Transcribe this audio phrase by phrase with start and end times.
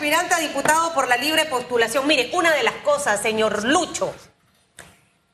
[0.00, 2.06] aspirante a diputado por la libre postulación.
[2.06, 4.14] Mire, una de las cosas, señor Lucho,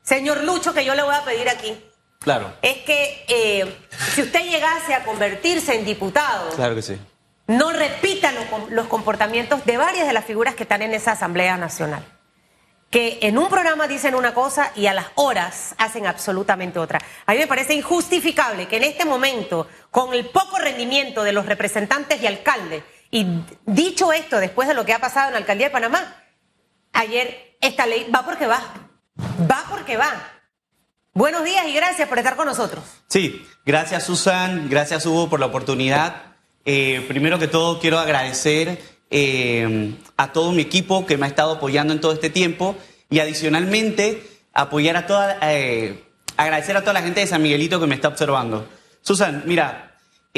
[0.03, 1.81] señor Lucho, que yo le voy a pedir aquí,
[2.19, 2.53] Claro.
[2.61, 3.77] es que eh,
[4.13, 6.99] si usted llegase a convertirse en diputado, Claro que sí.
[7.47, 11.13] no repita los, com- los comportamientos de varias de las figuras que están en esa
[11.13, 12.03] Asamblea Nacional.
[12.89, 16.99] Que en un programa dicen una cosa y a las horas hacen absolutamente otra.
[17.25, 21.45] A mí me parece injustificable que en este momento, con el poco rendimiento de los
[21.45, 23.25] representantes y alcaldes, y
[23.65, 26.23] dicho esto después de lo que ha pasado en la alcaldía de Panamá,
[26.93, 28.61] ayer esta ley va porque va.
[29.49, 30.11] Va porque va.
[31.13, 32.83] Buenos días y gracias por estar con nosotros.
[33.07, 36.35] Sí, gracias Susan, gracias Hugo por la oportunidad.
[36.65, 38.79] Eh, primero que todo quiero agradecer
[39.09, 42.75] eh, a todo mi equipo que me ha estado apoyando en todo este tiempo
[43.09, 44.21] y adicionalmente
[44.53, 46.03] apoyar a toda, eh,
[46.35, 48.67] agradecer a toda la gente de San Miguelito que me está observando.
[49.01, 49.86] Susan, mira,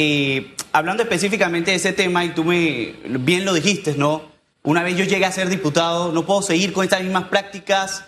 [0.01, 4.31] eh, hablando específicamente de ese tema y tú me bien lo dijiste, ¿no?
[4.63, 8.05] Una vez yo llegué a ser diputado, no puedo seguir con estas mismas prácticas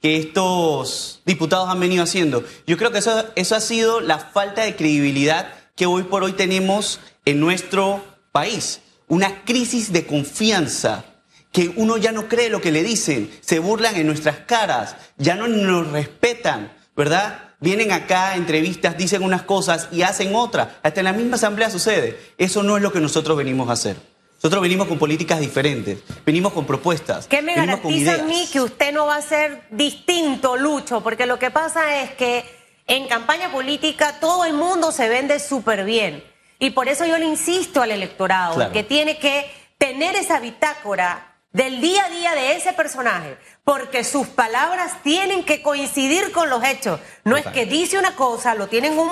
[0.00, 2.44] que estos diputados han venido haciendo.
[2.66, 6.32] Yo creo que eso, eso ha sido la falta de credibilidad que hoy por hoy
[6.32, 8.80] tenemos en nuestro país.
[9.08, 11.04] Una crisis de confianza,
[11.52, 15.34] que uno ya no cree lo que le dicen, se burlan en nuestras caras, ya
[15.34, 17.53] no nos respetan, ¿verdad?
[17.64, 20.68] Vienen acá a entrevistas, dicen unas cosas y hacen otras.
[20.82, 22.18] Hasta en la misma asamblea sucede.
[22.36, 23.96] Eso no es lo que nosotros venimos a hacer.
[24.36, 27.26] Nosotros venimos con políticas diferentes, venimos con propuestas.
[27.26, 31.00] ¿Qué me garantiza a mí que usted no va a ser distinto, Lucho?
[31.00, 32.44] Porque lo que pasa es que
[32.86, 36.22] en campaña política todo el mundo se vende súper bien.
[36.58, 38.72] Y por eso yo le insisto al electorado Claro.
[38.72, 44.26] que tiene que tener esa bitácora del día a día de ese personaje, porque sus
[44.26, 46.98] palabras tienen que coincidir con los hechos.
[47.22, 49.10] No es que dice una cosa, lo tienen un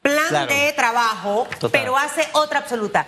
[0.00, 0.46] plan Claro.
[0.52, 1.70] de trabajo, Total.
[1.78, 3.06] pero hace otra absoluta.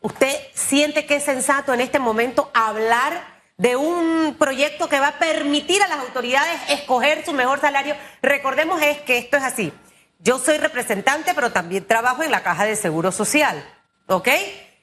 [0.00, 3.22] ¿Usted siente que es sensato en este momento hablar
[3.58, 7.94] de un proyecto que va a permitir a las autoridades escoger su mejor salario?
[8.22, 9.72] Recordemos es que esto es así.
[10.18, 13.62] Yo soy representante, pero también trabajo en la caja de seguro social,
[14.08, 14.28] ¿ok?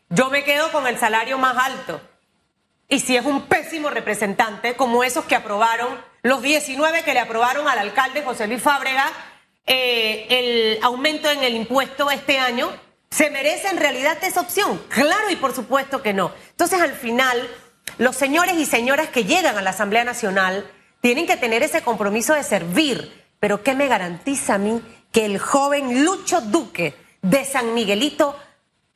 [0.09, 1.99] Yo me quedo con el salario más alto.
[2.89, 5.89] Y si es un pésimo representante, como esos que aprobaron,
[6.21, 9.11] los 19 que le aprobaron al alcalde José Luis Fábrega,
[9.65, 12.69] eh, el aumento en el impuesto este año,
[13.09, 14.81] ¿se merece en realidad esa opción?
[14.87, 16.31] Claro y por supuesto que no.
[16.51, 17.49] Entonces al final,
[17.97, 20.65] los señores y señoras que llegan a la Asamblea Nacional
[21.01, 23.25] tienen que tener ese compromiso de servir.
[23.41, 24.81] Pero ¿qué me garantiza a mí
[25.11, 28.39] que el joven Lucho Duque de San Miguelito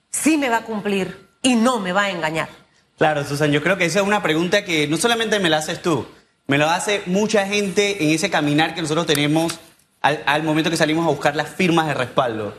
[0.09, 2.60] sí me va a cumplir y no me va a engañar?
[3.01, 5.81] Claro, Susan, yo creo que esa es una pregunta que no solamente me la haces
[5.81, 6.05] tú,
[6.45, 9.59] me la hace mucha gente en ese caminar que nosotros tenemos
[10.01, 12.53] al, momento que salimos a buscar las firmas de respaldo.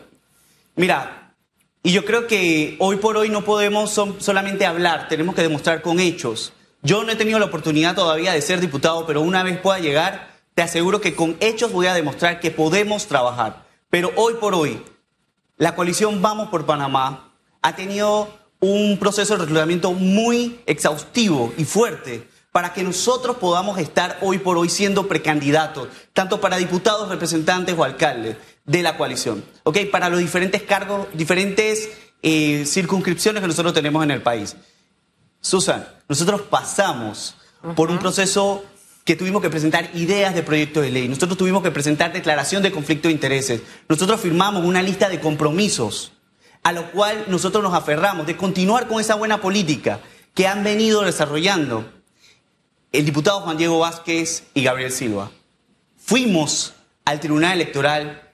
[0.75, 1.37] Mira,
[1.85, 6.01] y yo creo que hoy por hoy no podemos solamente hablar, tenemos que demostrar con
[6.01, 6.53] hechos.
[6.83, 10.31] Yo no he tenido la oportunidad todavía de ser diputado, pero una vez pueda llegar,
[10.57, 13.63] te aseguro que con hechos voy a demostrar que podemos trabajar.
[13.91, 14.83] Pero hoy por hoy,
[15.57, 17.33] la coalición Vamos por Panamá
[17.63, 24.19] ha tenido un proceso de reclutamiento muy exhaustivo y fuerte para que nosotros podamos estar
[24.23, 29.79] hoy por hoy siendo precandidatos, tanto para diputados, representantes o alcaldes de la coalición, ¿ok?
[29.91, 31.91] Para los diferentes cargos, diferentes
[32.23, 34.55] eh, circunscripciones que nosotros tenemos en el país.
[35.41, 37.35] Susan, nosotros pasamos
[37.75, 38.65] por un proceso
[39.05, 42.71] que tuvimos que presentar ideas de proyectos de ley, nosotros tuvimos que presentar declaración de
[42.71, 46.13] conflicto de intereses, nosotros firmamos una lista de compromisos
[46.63, 50.01] a lo cual nosotros nos aferramos de continuar con esa buena política
[50.35, 51.91] que han venido desarrollando
[52.93, 55.31] el diputado Juan Diego Vázquez y Gabriel Silva.
[55.97, 56.75] Fuimos
[57.05, 58.31] al Tribunal Electoral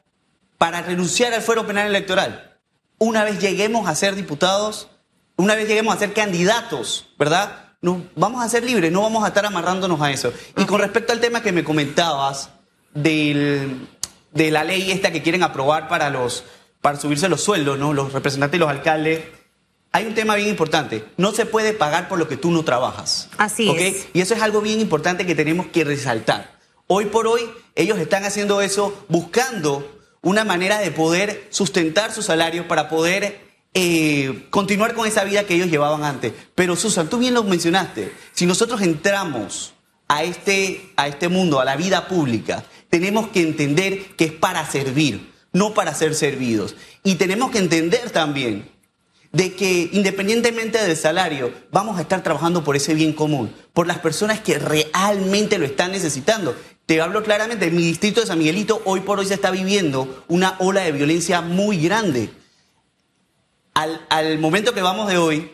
[0.59, 2.56] para renunciar al fuero penal electoral.
[2.99, 4.89] Una vez lleguemos a ser diputados,
[5.37, 7.66] una vez lleguemos a ser candidatos, ¿verdad?
[7.81, 10.33] Nos vamos a ser libres, no vamos a estar amarrándonos a eso.
[10.56, 12.50] Y con respecto al tema que me comentabas
[12.93, 13.87] del-
[14.33, 16.43] de la ley esta que quieren aprobar para los
[16.81, 17.93] para subirse los sueldos, ¿no?
[17.93, 19.25] Los representantes y los alcaldes.
[19.93, 21.05] Hay un tema bien importante.
[21.16, 23.28] No se puede pagar por lo que tú no trabajas.
[23.39, 24.07] Así es.
[24.13, 26.59] Y eso es algo bien importante que tenemos que resaltar.
[26.86, 27.42] Hoy por hoy
[27.75, 33.41] ellos están haciendo eso buscando una manera de poder sustentar su salario para poder
[33.75, 36.33] eh, continuar con esa vida que ellos llevaban antes.
[36.54, 39.75] Pero Susan, tú bien lo mencionaste, si nosotros entramos
[40.09, 44.65] a este, a este mundo, a la vida pública, tenemos que entender que es para
[44.69, 46.77] servir, no para ser servidos.
[47.04, 48.71] Y tenemos que entender también
[49.33, 53.98] de que independientemente del salario, vamos a estar trabajando por ese bien común, por las
[53.98, 56.56] personas que realmente lo están necesitando.
[56.86, 60.24] Te hablo claramente, en mi distrito de San Miguelito hoy por hoy se está viviendo
[60.28, 62.30] una ola de violencia muy grande.
[63.74, 65.53] Al, al momento que vamos de hoy,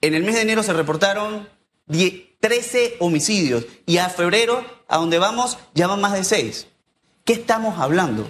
[0.00, 1.48] en el mes de enero se reportaron
[1.88, 6.68] 13 homicidios y a febrero, a donde vamos, ya van más de 6.
[7.24, 8.28] ¿Qué estamos hablando?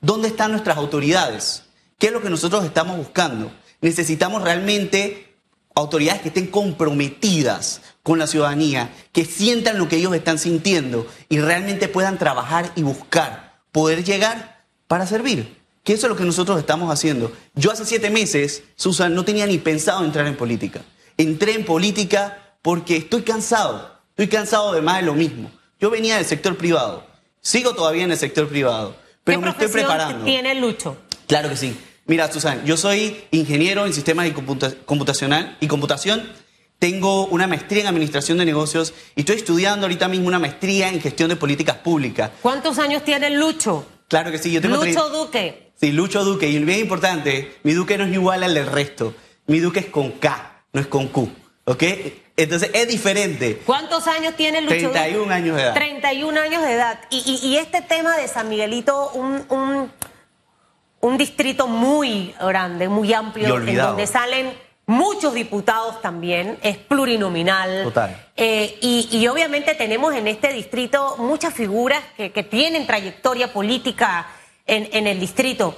[0.00, 1.64] ¿Dónde están nuestras autoridades?
[1.98, 3.52] ¿Qué es lo que nosotros estamos buscando?
[3.82, 5.36] Necesitamos realmente
[5.74, 11.38] autoridades que estén comprometidas con la ciudadanía, que sientan lo que ellos están sintiendo y
[11.38, 15.58] realmente puedan trabajar y buscar poder llegar para servir.
[15.84, 17.32] Que eso es lo que nosotros estamos haciendo.
[17.54, 20.80] Yo hace siete meses, Susan, no tenía ni pensado entrar en política.
[21.18, 24.00] Entré en política porque estoy cansado.
[24.10, 25.50] Estoy cansado de más de lo mismo.
[25.78, 27.06] Yo venía del sector privado.
[27.42, 28.96] Sigo todavía en el sector privado.
[29.24, 30.24] Pero me estoy preparando.
[30.24, 30.96] tiene Lucho?
[31.26, 31.76] Claro que sí.
[32.06, 34.34] Mira, Susan, yo soy ingeniero en sistemas de
[34.84, 36.28] computacional y computación.
[36.80, 41.00] Tengo una maestría en administración de negocios y estoy estudiando ahorita mismo una maestría en
[41.00, 42.30] gestión de políticas públicas.
[42.42, 43.86] ¿Cuántos años tiene Lucho?
[44.08, 45.72] Claro que sí, yo tengo Lucho Duque.
[45.80, 46.48] Sí, Lucho Duque.
[46.48, 49.14] Y bien importante, mi Duque no es igual al del resto.
[49.46, 51.30] Mi Duque es con K, no es con Q.
[51.66, 51.84] ¿Ok?
[52.42, 53.62] Entonces es diferente.
[53.66, 54.90] ¿Cuántos años tiene Lucho?
[54.90, 55.74] 31 años de edad.
[55.74, 57.00] 31 años de edad.
[57.10, 59.90] Y, este tema de San Miguelito, un,
[61.00, 64.52] un, distrito muy grande, muy amplio, en donde salen
[64.86, 67.84] muchos diputados también, es plurinominal.
[67.84, 68.26] Total.
[68.36, 74.26] Eh, y, obviamente tenemos en este distrito muchas figuras que, tienen trayectoria política
[74.66, 75.76] en, en el distrito.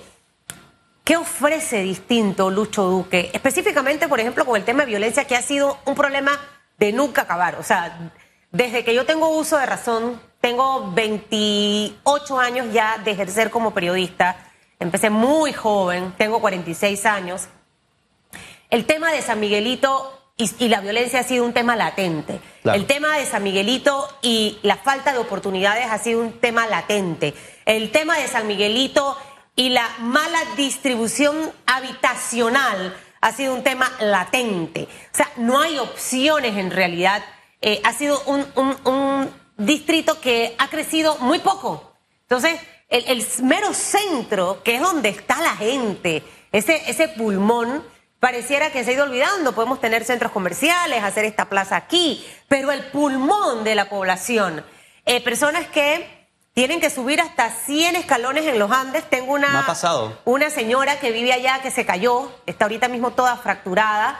[1.12, 3.31] ¿Qué ofrece distinto Lucho Duque?
[3.35, 6.41] Específicamente, por ejemplo, con el tema de violencia, que ha sido un problema
[6.79, 7.56] de nunca acabar.
[7.56, 8.11] O sea,
[8.50, 14.38] desde que yo tengo uso de razón, tengo 28 años ya de ejercer como periodista.
[14.81, 17.49] Empecé muy joven, tengo 46 años.
[18.70, 22.41] El tema de San Miguelito y, la violencia ha sido un tema latente.
[22.64, 27.35] El tema de San Miguelito y la falta de oportunidades ha sido un tema latente.
[27.67, 29.14] El tema de San Miguelito
[29.54, 34.88] y la mala distribución habitacional ha sido un tema latente.
[35.12, 37.22] O sea, no hay opciones en realidad.
[37.60, 41.94] Eh, ha sido un, distrito que ha crecido muy poco.
[42.22, 42.58] Entonces,
[42.88, 47.84] el, mero centro, que es donde está la gente, ese, ese pulmón,
[48.19, 49.52] pareciera que se ha ido olvidando.
[49.52, 54.64] Podemos tener centros comerciales, hacer esta plaza aquí, pero el pulmón de la población,
[55.04, 56.21] eh, personas que
[56.54, 59.08] tienen que subir hasta 100 escalones en los Andes.
[59.08, 59.64] Tengo una,
[60.25, 64.19] una señora que vive allá que se cayó, está ahorita mismo toda fracturada.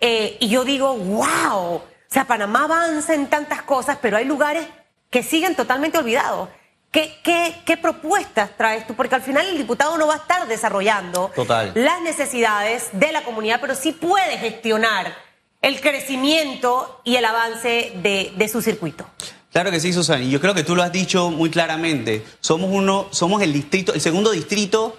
[0.00, 4.66] Eh, y yo digo, wow, o sea, Panamá avanza en tantas cosas, pero hay lugares
[5.10, 6.48] que siguen totalmente olvidados.
[6.90, 8.94] ¿Qué, qué, qué propuestas traes tú?
[8.94, 11.30] Porque al final el diputado no va a estar desarrollando
[11.74, 15.14] las necesidades de la comunidad, pero sí puede gestionar
[15.62, 19.06] el crecimiento y el avance de, de su circuito.
[19.52, 20.24] Claro que sí, Susana.
[20.24, 22.24] Y yo creo que tú lo has dicho muy claramente.
[22.40, 24.96] Somos uno, somos el distrito, el segundo distrito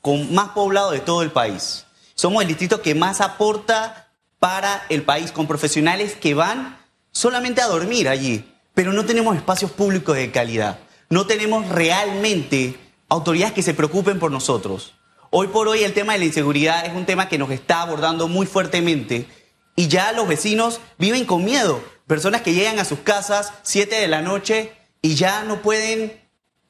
[0.00, 1.86] con más poblado de todo el país.
[2.16, 4.08] Somos el distrito que más aporta
[4.40, 6.76] para el país, con profesionales que van
[7.12, 8.44] solamente a dormir allí,
[8.74, 10.80] pero no tenemos espacios públicos de calidad.
[11.08, 12.76] No tenemos realmente
[13.08, 14.94] autoridades que se preocupen por nosotros.
[15.30, 18.26] Hoy por hoy el tema de la inseguridad es un tema que nos está abordando
[18.26, 19.28] muy fuertemente
[19.76, 24.08] y ya los vecinos viven con miedo personas que llegan a sus casas 7 de
[24.08, 26.20] la noche y ya no pueden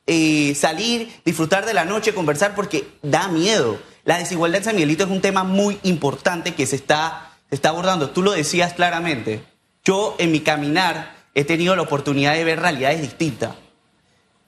[0.07, 3.79] eh, salir, disfrutar de la noche, conversar porque da miedo.
[4.05, 7.69] La desigualdad en San Miguelito es un tema muy importante que se está, se está
[7.69, 8.11] abordando.
[8.11, 9.45] Tú lo decías claramente.
[9.85, 13.55] Yo en mi caminar he tenido la oportunidad de ver realidades distintas.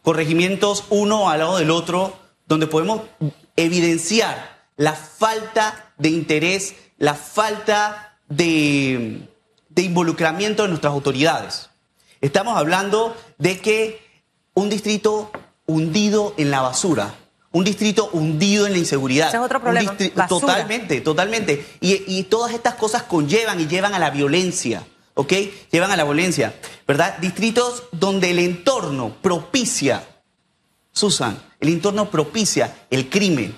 [0.02, 3.02] Corregimientos uno al lado del otro, donde podemos
[3.56, 9.28] evidenciar la falta de interés, la falta de,
[9.74, 11.70] de involucramiento de nuestras autoridades.
[12.20, 14.00] Estamos hablando de que
[14.54, 15.30] un distrito
[15.66, 17.14] hundido en la basura,
[17.52, 19.28] un distrito hundido en la inseguridad.
[19.28, 19.96] Ese es otro problema.
[20.28, 21.66] Totalmente, totalmente.
[21.80, 25.32] Y, todas estas cosas conllevan y llevan a la violencia, ¿ok?
[25.70, 26.54] Llevan a la violencia,
[26.86, 27.18] ¿verdad?
[27.18, 30.04] Distritos donde el entorno propicia,
[30.92, 33.56] Susan, el entorno propicia el crimen,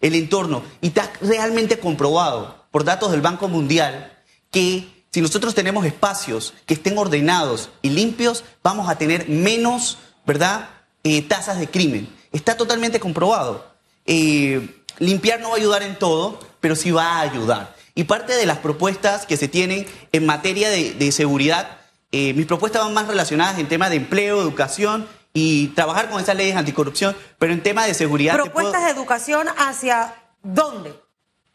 [0.00, 0.62] el entorno.
[0.80, 4.12] Y está realmente comprobado por datos del Banco Mundial
[4.50, 10.68] que si nosotros tenemos espacios que estén ordenados y limpios, vamos a tener menos, ¿verdad?,
[11.02, 12.08] eh, tasas de crimen.
[12.30, 13.66] Está totalmente comprobado.
[14.06, 17.74] Eh, limpiar no va a ayudar en todo, pero sí va a ayudar.
[17.96, 21.78] Y parte de las propuestas que se tienen en materia de, seguridad,
[22.12, 26.36] eh, mis propuestas van más relacionadas en temas de empleo, educación y trabajar con esas
[26.36, 28.34] leyes anticorrupción, pero en temas de seguridad...
[28.34, 30.94] ¿Propuestas de educación hacia dónde?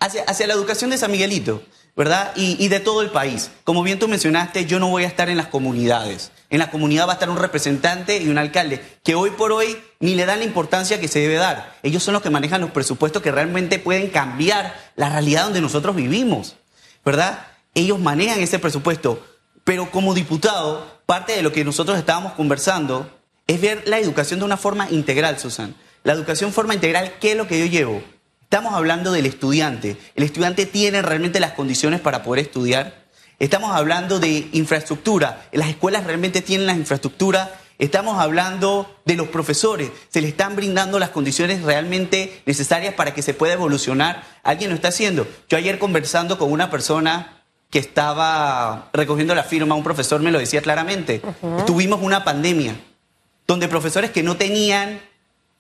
[0.02, 1.64] Hacia, hacia la educación de San Miguelito.
[1.96, 2.32] ¿Verdad?
[2.36, 3.52] Y, de todo el país.
[3.64, 6.32] Como bien tú mencionaste, yo no voy a estar en las comunidades.
[6.50, 9.78] En la comunidad va a estar un representante y un alcalde, que hoy por hoy
[10.00, 11.78] ni le dan la importancia que se debe dar.
[11.84, 15.96] Ellos son los que manejan los presupuestos que realmente pueden cambiar la realidad donde nosotros
[15.96, 16.56] vivimos,
[17.06, 17.48] ¿verdad?
[17.74, 19.26] ellos manejan ese presupuesto.
[19.64, 23.10] Pero como diputado, parte de lo que nosotros estábamos conversando
[23.48, 25.76] es ver la educación de una forma integral, Susan.
[26.04, 28.04] La educación forma integral, ¿qué es lo que yo llevo?
[28.54, 29.98] Estamos hablando del estudiante.
[30.14, 33.04] ¿El estudiante tiene realmente las condiciones para poder estudiar?
[33.40, 35.48] Estamos hablando de infraestructura.
[35.52, 37.52] ¿Las escuelas realmente tienen la infraestructura?
[37.80, 39.90] Estamos hablando de los profesores.
[40.10, 44.24] ¿Se le están brindando las condiciones realmente necesarias para que se pueda evolucionar?
[44.44, 45.28] ¿Alguien lo está haciendo?
[45.50, 47.42] Yo ayer conversando con una persona
[47.72, 51.24] que estaba recogiendo la firma, un profesor me lo decía claramente.
[51.66, 52.76] Tuvimos una pandemia
[53.48, 55.02] donde profesores que no tenían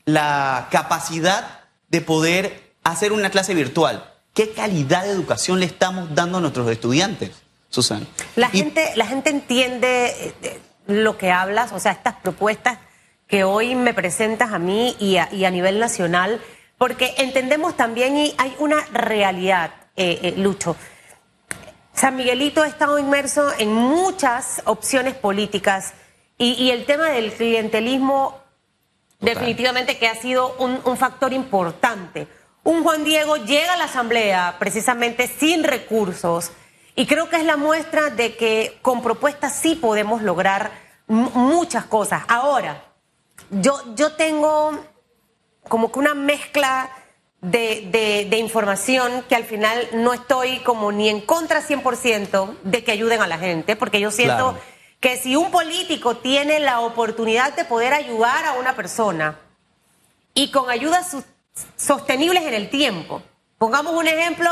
[0.05, 4.11] la capacidad de poder hacer una clase virtual.
[4.33, 7.31] ¿Qué calidad de educación le estamos dando a nuestros estudiantes,
[7.69, 8.05] Susana?
[8.35, 12.79] La, gente, la gente entiende eh, lo que hablas, o sea, estas propuestas
[13.27, 16.41] que hoy me presentas a mí y a, nivel nacional,
[16.77, 20.75] porque entendemos también y hay una realidad, eh, eh, Lucho.
[21.93, 25.93] San Miguelito ha estado inmerso en muchas opciones políticas
[26.37, 28.39] y, el tema del clientelismo
[29.19, 32.27] definitivamente que ha sido un, factor importante.
[32.63, 36.51] Un Juan Diego llega a la Asamblea precisamente sin recursos
[36.96, 40.72] y creo que es la muestra de que con propuestas sí podemos lograr
[41.08, 42.24] muchas cosas.
[42.27, 42.86] Ahora,
[43.50, 44.79] yo, yo tengo
[45.67, 46.89] como que una mezcla
[47.41, 53.22] de, información que al final no estoy como ni en contra 100% de que ayuden
[53.22, 54.58] a la gente, porque yo siento
[55.00, 59.38] que si un político tiene la oportunidad de poder ayudar a una persona
[60.34, 61.17] y con ayudas
[61.75, 63.22] sostenibles en el tiempo,
[63.57, 64.50] pongamos un ejemplo,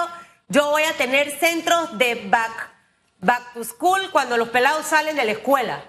[0.48, 2.72] yo voy a tener centros de back,
[3.20, 5.84] back to school cuando los pelados salen de la escuela.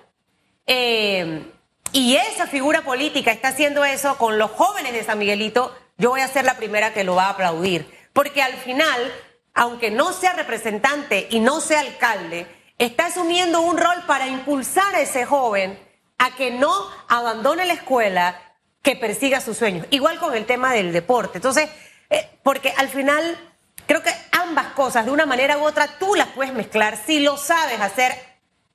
[0.66, 1.50] Eh,
[1.92, 6.20] y esa figura política está haciendo eso con los jóvenes de San Miguelito, yo voy
[6.20, 7.86] a ser la primera que lo va a aplaudir.
[8.12, 9.12] Porque al final,
[9.54, 12.46] aunque no sea representante y no sea alcalde,
[12.78, 15.78] está asumiendo un rol para impulsar a ese joven
[16.18, 16.72] a que no
[17.08, 18.40] abandone la escuela,
[18.82, 19.86] que persiga sus sueños.
[19.90, 21.38] Igual con el tema del deporte.
[21.38, 21.70] Entonces,
[22.10, 23.38] eh, porque al final
[23.86, 27.36] creo que ambas cosas, de una manera u otra, tú las puedes mezclar si lo
[27.36, 28.12] sabes hacer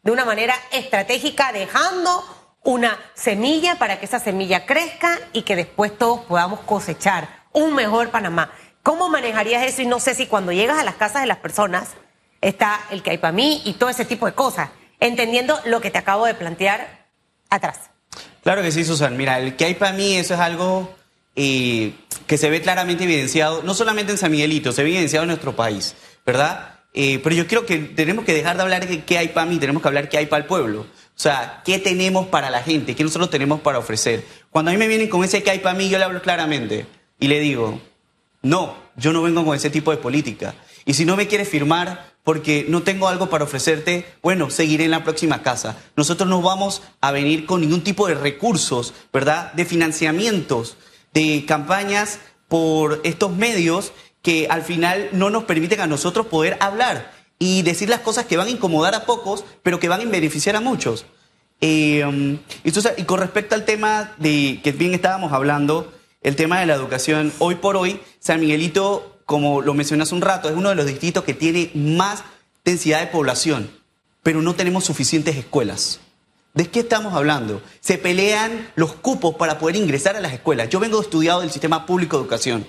[0.03, 2.23] de una manera estratégica, dejando
[2.63, 8.09] una semilla para que esa semilla crezca y que después todos podamos cosechar un mejor
[8.09, 8.51] Panamá.
[8.83, 9.81] ¿Cómo manejarías eso?
[9.81, 11.89] Y no sé si cuando llegas a las casas de las personas
[12.39, 15.91] está el que hay para mí y todo ese tipo de cosas, entendiendo lo que
[15.91, 17.05] te acabo de plantear
[17.49, 17.89] atrás.
[18.47, 19.17] Claro que sí, Susan.
[19.17, 20.95] Mira, el que hay para mí, eso es algo
[21.35, 21.91] eh,
[22.27, 25.53] que se ve claramente evidenciado, no solamente en San Miguelito, se ve evidenciado en nuestro
[25.53, 26.75] país, ¿verdad?
[26.93, 29.57] Eh, pero yo creo que tenemos que dejar de hablar de qué hay para mí,
[29.57, 30.83] tenemos que hablar qué hay para el pueblo.
[30.83, 32.95] O sea, ¿qué tenemos para la gente?
[32.95, 34.23] ¿Qué nosotros tenemos para ofrecer?
[34.49, 36.85] Cuando a mí me vienen con ese que hay para mí, yo le hablo claramente
[37.19, 37.81] y le digo,
[38.43, 40.55] no, yo no vengo con ese tipo de política.
[40.87, 44.91] Y si no me quieres firmar porque no tengo algo para ofrecerte, bueno, seguiré en
[44.91, 45.77] la próxima casa.
[45.97, 49.51] Nosotros no vamos a venir con ningún tipo de recursos, ¿verdad?
[49.53, 50.77] De financiamientos,
[51.13, 53.91] de campañas por estos medios
[54.21, 58.37] que al final no nos permiten a nosotros poder hablar y decir las cosas que
[58.37, 61.05] van a incomodar a pocos, pero que van a beneficiar a muchos.
[61.59, 66.75] Eh, y con respecto al tema de que bien estábamos hablando, el tema de la
[66.75, 70.75] educación, hoy por hoy, San Miguelito, como lo mencioné hace un rato, es uno de
[70.75, 72.23] los distritos que tiene más
[72.63, 73.69] densidad de población,
[74.23, 75.99] pero no tenemos suficientes escuelas.
[76.53, 77.61] ¿De qué estamos hablando?
[77.81, 80.69] Se pelean los cupos para poder ingresar a las escuelas.
[80.69, 82.65] Yo vengo estudiado del sistema público de educación.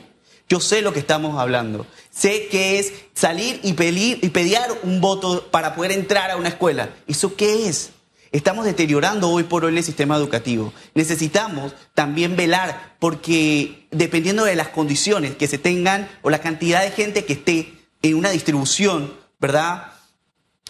[0.49, 1.87] Yo sé lo que estamos hablando.
[2.11, 6.49] Sé que es salir y pedir, y pediar un voto para poder entrar a una
[6.49, 6.91] escuela.
[7.07, 7.91] ¿Eso qué es?
[8.31, 10.73] Estamos deteriorando hoy por hoy el sistema educativo.
[10.95, 16.91] Necesitamos también velar porque dependiendo de las condiciones que se tengan o la cantidad de
[16.91, 19.93] gente que esté en una distribución, ¿verdad?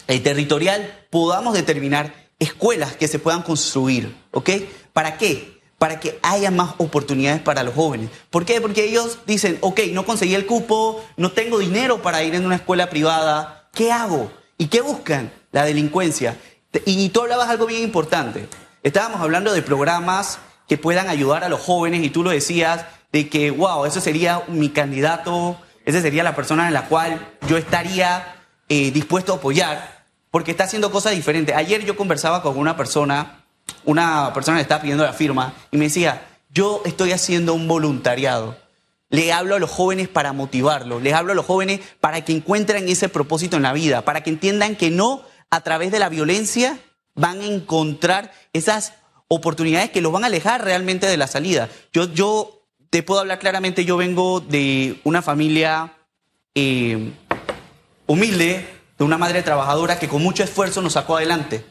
[0.06, 4.50] Eh, territorial, podamos determinar escuelas que se puedan construir, ¿ok?
[4.92, 5.58] ¿Para qué?
[5.78, 8.10] para que haya más oportunidades para los jóvenes.
[8.30, 8.60] ¿Por qué?
[8.60, 12.56] Porque ellos dicen, ok, no conseguí el cupo, no tengo dinero para ir en una
[12.56, 14.32] escuela privada, ¿qué hago?
[14.58, 15.32] ¿Y qué buscan?
[15.52, 16.36] La delincuencia.
[16.84, 18.48] Y tú hablabas algo bien importante.
[18.82, 23.28] Estábamos hablando de programas que puedan ayudar a los jóvenes y tú lo decías de
[23.28, 28.36] que, wow, eso sería mi candidato, esa sería la persona en la cual yo estaría
[28.68, 31.56] eh, dispuesto a apoyar, porque está haciendo cosas diferentes.
[31.56, 33.38] Ayer yo conversaba con una persona
[33.84, 38.56] una persona le estaba pidiendo la firma y me decía, yo estoy haciendo un voluntariado.
[39.10, 42.88] Le hablo a los jóvenes para motivarlos, les hablo a los jóvenes para que encuentren
[42.88, 46.78] ese propósito en la vida, para que entiendan que no a través de la violencia
[47.14, 48.94] van a encontrar esas
[49.28, 51.68] oportunidades que los van a alejar realmente de la salida.
[51.92, 55.94] Yo, yo te puedo hablar claramente, yo vengo de una familia
[56.54, 57.12] eh,
[58.06, 61.64] humilde, de una madre trabajadora que con mucho esfuerzo nos sacó adelante.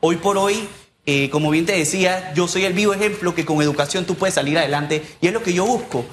[0.00, 0.68] Hoy por hoy,
[1.04, 4.34] eh, como bien te decía, yo soy el vivo ejemplo que con educación tú puedes
[4.34, 6.04] salir adelante y es lo que yo busco.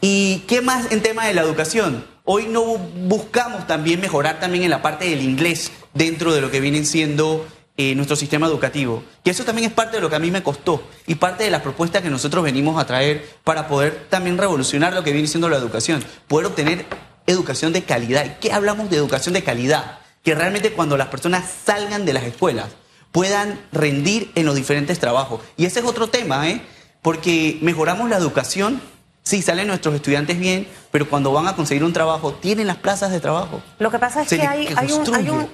[0.00, 2.06] ¿Y qué más en tema de la educación?
[2.24, 6.60] Hoy no buscamos también mejorar también en la parte del inglés dentro de lo que
[6.60, 9.02] vienen siendo eh, nuestro sistema educativo.
[9.24, 11.50] Y eso también es parte de lo que a mí me costó y parte de
[11.50, 15.48] las propuestas que nosotros venimos a traer para poder también revolucionar lo que viene siendo
[15.48, 16.84] la educación, poder obtener
[17.26, 18.26] educación de calidad.
[18.26, 19.98] ¿Y qué hablamos de educación de calidad?
[20.22, 22.68] Que realmente cuando las personas salgan de las escuelas
[23.12, 25.40] puedan rendir en los diferentes trabajos.
[25.56, 26.60] Y ese es otro tema, ¿eh?
[27.02, 28.80] Porque mejoramos la educación
[29.22, 33.12] Sí, salen nuestros estudiantes bien, pero cuando van a conseguir un trabajo, tienen las plazas
[33.12, 33.62] de trabajo.
[33.78, 35.48] Lo que pasa es que hay, un,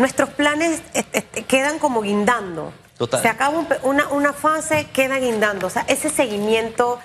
[0.00, 0.80] Nuestros planes
[1.46, 2.72] quedan como guindando.
[3.20, 5.66] Se acaba una, una fase, queda guindando.
[5.66, 6.98] O sea, ese seguimiento.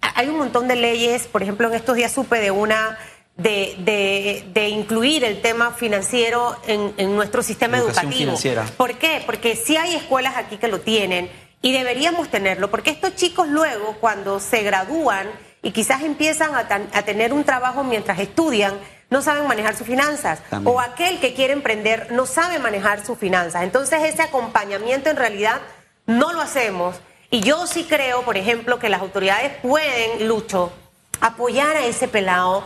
[0.00, 2.96] Hay un montón de leyes, por ejemplo, en estos días supe de una
[3.36, 8.12] de, de, incluir el tema financiero en, en nuestro sistema educativo.
[8.12, 8.64] Financiera.
[8.76, 9.24] ¿Por qué?
[9.26, 11.28] Porque sí hay escuelas aquí que lo tienen
[11.62, 15.28] y deberíamos tenerlo, porque estos chicos luego, cuando se gradúan
[15.62, 18.74] y quizás empiezan a, a tener un trabajo mientras estudian,
[19.10, 20.40] no saben manejar sus finanzas.
[20.64, 23.64] O aquel que quiere emprender no sabe manejar sus finanzas.
[23.64, 25.60] Entonces ese acompañamiento en realidad
[26.06, 26.96] no lo hacemos.
[27.28, 30.72] Y yo sí creo, por ejemplo, que las autoridades pueden, Lucho,
[31.20, 32.64] apoyar a ese pelado.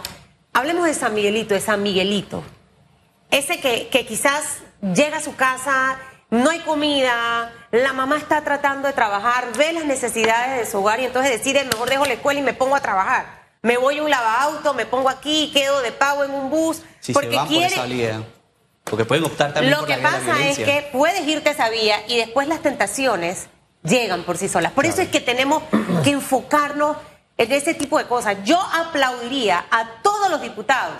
[0.52, 2.42] Hablemos de San Miguelito, de San Miguelito.
[3.30, 5.98] Ese que, que quizás llega a su casa,
[6.30, 11.00] no hay comida, la mamá está tratando de trabajar, ve las necesidades de su hogar
[11.00, 14.02] y entonces decide, mejor dejo la escuela y me pongo a trabajar me voy a
[14.02, 16.82] un lavauto, me pongo aquí, quedo de pago en un bus.
[17.14, 18.22] porque quiere...
[18.84, 22.18] Porque pueden optar también Lo que pasa es que puedes irte a esa vía y
[22.18, 23.46] después las tentaciones
[23.82, 24.72] llegan por sí solas.
[24.72, 25.62] Por eso es que tenemos
[26.04, 26.98] que enfocarnos
[27.38, 28.36] en ese tipo de cosas.
[28.44, 30.98] Yo aplaudiría a todos los diputados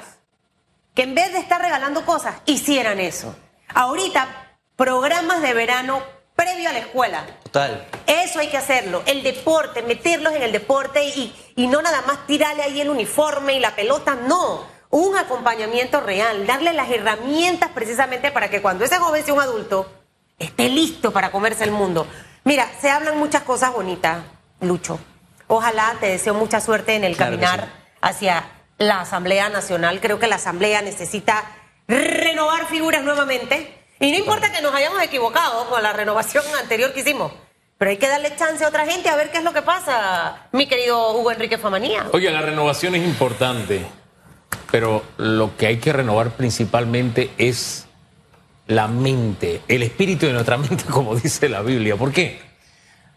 [0.94, 3.36] que en vez de estar regalando cosas, hicieran eso.
[3.74, 6.02] Ahorita, programas de verano
[6.34, 7.26] previo a la escuela.
[7.42, 7.86] Total.
[8.06, 9.02] Eso hay que hacerlo.
[9.06, 13.54] El deporte, meterlos en el deporte y, y no nada más tirarle ahí el uniforme
[13.54, 14.64] y la pelota, no.
[14.90, 19.90] Un acompañamiento real, darle las herramientas precisamente para que cuando ese joven sea un adulto,
[20.38, 22.06] esté listo para comerse el mundo.
[22.44, 24.18] Mira, se hablan muchas cosas bonitas,
[24.60, 24.98] Lucho.
[25.46, 27.68] Ojalá te deseo mucha suerte en el caminar
[28.00, 28.44] hacia
[28.78, 30.00] la Asamblea Nacional.
[30.00, 31.44] Creo que la Asamblea necesita
[31.88, 37.00] renovar figuras nuevamente y no importa que nos hayamos equivocado con la renovación anterior que
[37.00, 37.32] hicimos.
[37.84, 40.48] Pero hay que darle chance a otra gente a ver qué es lo que pasa,
[40.52, 42.06] mi querido Hugo Enrique Famanía.
[42.12, 43.84] Oye, la renovación es importante,
[44.70, 47.84] pero lo que hay que renovar principalmente es
[48.68, 51.94] la mente, el espíritu de nuestra mente, como dice la Biblia.
[51.96, 52.40] ¿Por qué?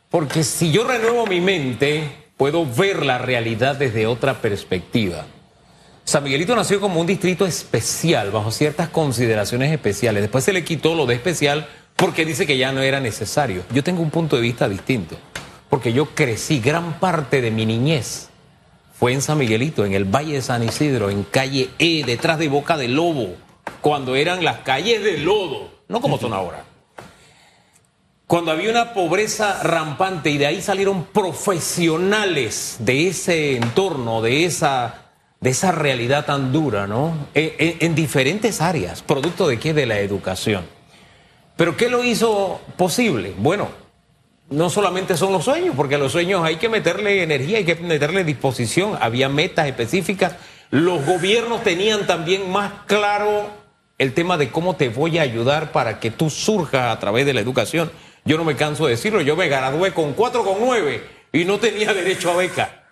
[0.09, 5.27] Porque si yo renuevo mi mente, puedo ver la realidad desde otra perspectiva.
[6.03, 10.23] San Miguelito nació como un distrito especial, bajo ciertas consideraciones especiales.
[10.23, 13.63] Después se le quitó lo de especial porque dice que ya no era necesario.
[13.73, 15.17] Yo tengo un punto de vista distinto,
[15.69, 18.29] porque yo crecí gran parte de mi niñez.
[18.93, 22.47] Fue en San Miguelito, en el Valle de San Isidro, en calle E, detrás de
[22.47, 23.35] Boca del Lobo,
[23.81, 26.63] cuando eran las calles de lodo, no como son ahora.
[28.25, 35.03] Cuando había una pobreza rampante y de ahí salieron profesionales de ese entorno, de esa
[35.39, 37.13] de esa realidad tan dura, ¿no?
[37.33, 39.73] En, diferentes áreas, producto de qué?
[39.73, 40.65] De la educación.
[41.57, 43.33] Pero ¿qué lo hizo posible?
[43.37, 43.69] Bueno,
[44.49, 47.75] no solamente son los sueños, porque a los sueños hay que meterle energía, hay que
[47.75, 50.35] meterle disposición, había metas específicas.
[50.71, 53.49] Los gobiernos tenían también más claro
[53.97, 57.33] el tema de cómo te voy a ayudar para que tú surjas a través de
[57.33, 57.91] la educación.
[58.23, 61.01] Yo no me canso de decirlo, yo me gradué con 4,9
[61.33, 62.83] y no tenía derecho a beca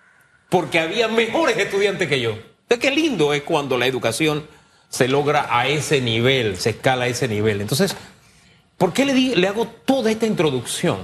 [0.50, 2.38] porque había mejores estudiantes que yo.
[2.70, 4.48] De qué lindo es cuando la educación
[4.90, 7.62] se logra a ese nivel, se escala a ese nivel.
[7.62, 7.96] Entonces,
[8.78, 10.98] ¿por qué le, hago toda esta introducción?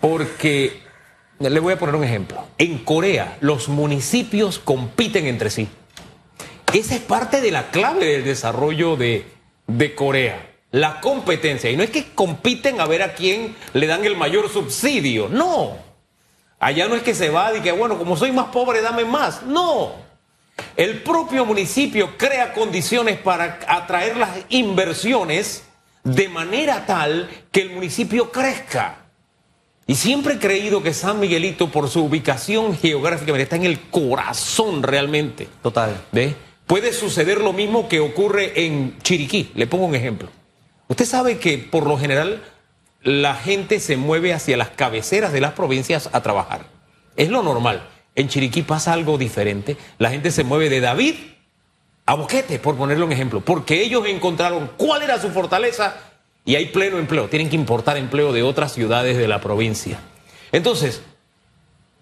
[0.00, 0.82] Porque,
[1.38, 2.44] le voy a poner un ejemplo.
[2.58, 5.68] En Corea, los municipios compiten entre sí.
[6.72, 9.26] Esa es parte de la clave del desarrollo de,
[9.66, 10.50] de Corea.
[10.70, 11.70] La competencia.
[11.70, 15.28] Y no es que compiten a ver a quién le dan el mayor subsidio.
[15.28, 15.92] No
[16.62, 19.42] Allá no es que se va y que, bueno, como soy más pobre, dame más.
[19.42, 19.94] No.
[20.76, 25.64] El propio municipio crea condiciones para atraer las inversiones
[26.04, 28.98] de manera tal que el municipio crezca.
[29.86, 34.82] Y siempre he creído que San Miguelito, por su ubicación geográfica, está en el corazón
[34.82, 35.48] realmente.
[35.62, 36.04] Total.
[36.12, 36.34] ¿Ve?
[36.66, 39.50] Puede suceder lo mismo que ocurre en Chiriquí.
[39.54, 40.28] Le pongo un ejemplo.
[40.88, 42.42] Usted sabe que por lo general
[43.02, 46.66] la gente se mueve hacia las cabeceras de las provincias a trabajar.
[47.16, 47.88] Es lo normal.
[48.14, 49.76] En Chiriquí pasa algo diferente.
[49.98, 51.14] La gente se mueve de David
[52.06, 55.96] a Boquete, por ponerlo en ejemplo, porque ellos encontraron cuál era su fortaleza
[56.44, 57.28] y hay pleno empleo.
[57.28, 60.00] Tienen que importar empleo de otras ciudades de la provincia.
[60.50, 61.02] Entonces,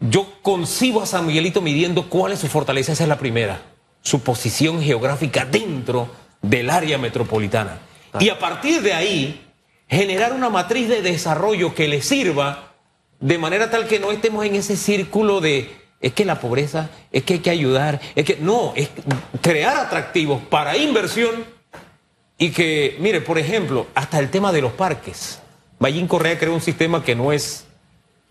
[0.00, 3.62] yo concibo a San Miguelito midiendo cuál es su fortaleza, esa es la primera,
[4.02, 6.08] su posición geográfica dentro
[6.40, 7.80] del área metropolitana.
[8.18, 9.46] Y a partir de ahí,
[9.88, 12.72] generar una matriz de desarrollo que le sirva
[13.20, 17.22] de manera tal que no estemos en ese círculo de es que la pobreza, es
[17.24, 18.90] que hay que ayudar, es que no, es
[19.40, 21.44] crear atractivos para inversión
[22.38, 25.40] y que, mire, por ejemplo, hasta el tema de los parques.
[25.78, 27.66] Ballín Correa creó un sistema que no es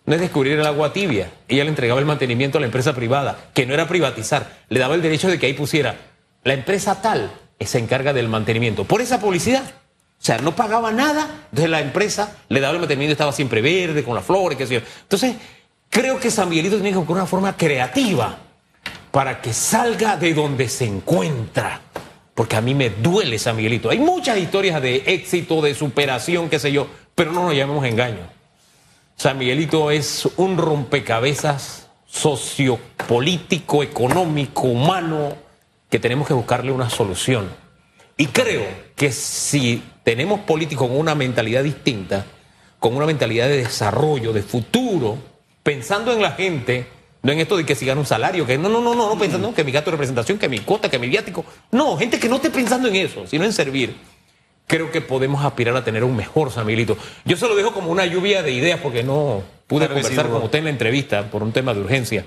[0.06, 1.30] no es descubrir el agua tibia.
[1.48, 4.58] Ella le entregaba el mantenimiento a la empresa privada, que no era privatizar.
[4.70, 5.98] Le daba el derecho de que ahí pusiera
[6.44, 7.32] la empresa tal
[7.66, 8.86] se encarga del mantenimiento.
[8.86, 9.64] Por esa publicidad.
[9.64, 14.04] O sea, no pagaba nada, entonces la empresa le daba el mantenimiento, estaba siempre verde,
[14.04, 14.82] con las flores, qué sé yo.
[15.04, 15.36] Entonces,
[15.90, 18.38] creo que San Miguelito tiene que buscar una forma creativa
[19.12, 21.82] para que salga de donde se encuentra.
[22.34, 23.90] Porque a mí me duele San Miguelito.
[23.90, 28.30] Hay muchas historias de éxito, de superación, qué sé yo, pero no nos llamemos engaño.
[29.18, 35.34] San Miguelito es un rompecabezas sociopolítico, económico, humano,
[35.90, 37.50] que tenemos que buscarle una solución.
[38.16, 38.64] Y creo
[38.96, 42.26] que si tenemos políticos con una mentalidad distinta,
[42.80, 45.18] con una mentalidad de desarrollo, de futuro,
[45.70, 46.88] pensando en la gente,
[47.22, 49.54] no en esto de que sigan un salario, que no, no, no, no, no pensando
[49.54, 51.46] que mi gasto de representación, que mi cuota, que mi viático.
[51.70, 53.96] No, gente que no esté pensando en eso, sino en servir
[54.66, 56.98] creo que podemos aspirar a tener un mejor San Miguelito.
[57.26, 60.58] Yo se lo dejo como una lluvia de ideas porque no pude conversar con usted
[60.60, 62.26] en la entrevista por un tema de urgencia.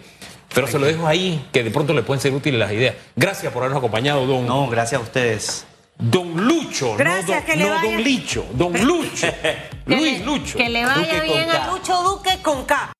[0.55, 2.95] Pero se lo dejo ahí, que de pronto le pueden ser útiles las ideas.
[3.17, 4.47] Gracias por habernos acompañado, don.
[4.47, 5.67] No, gracias a ustedes.
[5.99, 9.27] Don Lucho, Gracias, no, que le no vaya- Don Licho, Don Lucho.
[9.87, 10.59] Luis Lucho.
[10.59, 12.91] Que le vaya Duque bien a Lucho Duque con K.